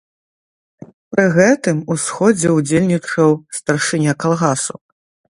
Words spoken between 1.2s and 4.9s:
гэтым у сходзе ўдзельнічаў старшыня калгасу.